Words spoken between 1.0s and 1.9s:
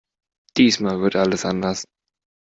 wird alles anders!